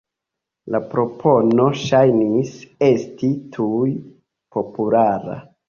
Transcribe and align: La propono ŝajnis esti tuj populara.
La 0.75 0.79
propono 0.93 1.67
ŝajnis 1.83 2.57
esti 2.89 3.31
tuj 3.55 3.87
populara. 4.59 5.41